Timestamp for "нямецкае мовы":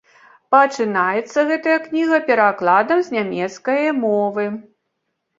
3.17-4.47